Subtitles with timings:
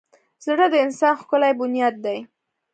[0.45, 2.17] زړه د انسان ښکلی بنیاد دی.